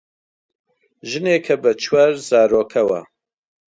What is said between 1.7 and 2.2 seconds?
چوار